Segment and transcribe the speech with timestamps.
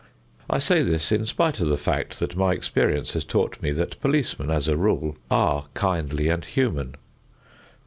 [0.49, 4.01] I say this in spite of the fact that my experience has taught me that
[4.01, 6.95] policemen, as a rule, are kindly and human.